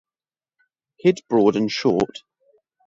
Head 1.03 1.19
broad 1.29 1.55
and 1.55 1.71
short. 1.71 2.23